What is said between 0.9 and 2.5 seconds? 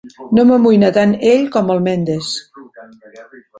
tant ell com el Mendes.